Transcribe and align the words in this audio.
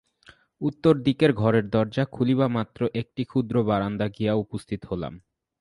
উত্তরদিকের 0.61 1.31
ঘরের 1.33 1.65
দরজা 1.69 2.03
খুলিবামাত্র 2.11 2.81
একটি 2.93 3.21
ক্ষুদ্র 3.23 3.55
বারান্দায় 3.63 4.13
গিয়া 4.17 4.33
উপস্থিত 4.35 4.81
হইলাম। 4.85 5.13